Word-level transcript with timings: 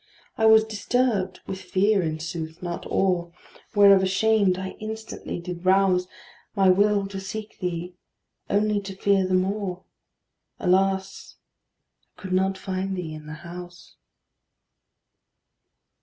I 0.35 0.47
was 0.47 0.63
disturbed 0.63 1.41
with 1.45 1.61
fear, 1.61 2.01
in 2.01 2.19
sooth, 2.19 2.63
not 2.63 2.87
awe; 2.87 3.29
Whereof 3.75 4.01
ashamed, 4.01 4.57
I 4.57 4.71
instantly 4.79 5.39
did 5.39 5.63
rouse 5.63 6.07
My 6.55 6.69
will 6.69 7.05
to 7.05 7.19
seek 7.19 7.59
thee 7.59 7.93
only 8.49 8.81
to 8.81 8.95
fear 8.95 9.27
the 9.27 9.35
more: 9.35 9.83
Alas! 10.59 11.35
I 12.17 12.21
could 12.21 12.33
not 12.33 12.57
find 12.57 12.97
thee 12.97 13.13
in 13.13 13.27
the 13.27 13.33
house. 13.45 13.97